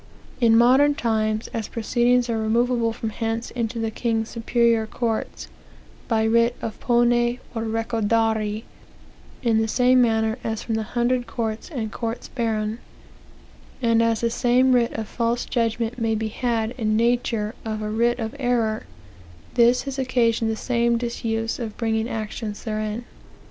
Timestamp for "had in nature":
16.29-17.53